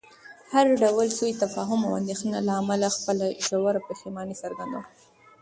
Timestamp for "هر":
0.53-0.65